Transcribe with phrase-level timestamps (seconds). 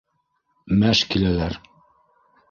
[0.83, 1.59] Мәж киләләр.